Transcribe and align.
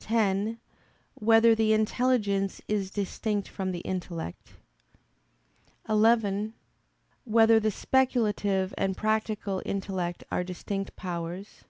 (10) 0.00 0.58
Whether 1.14 1.54
the 1.54 1.72
intelligence 1.72 2.60
is 2.68 2.90
distinct 2.90 3.48
from 3.48 3.72
the 3.72 3.78
intellect? 3.88 4.52
(11) 5.88 6.52
Whether 7.24 7.58
the 7.58 7.70
speculative 7.70 8.74
and 8.76 8.98
practical 8.98 9.62
intellect 9.64 10.24
are 10.30 10.44
distinct 10.44 10.94
powers? 10.94 11.64